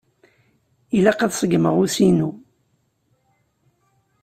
[0.97, 2.29] Ilaq ad seggmeɣ usi-nu.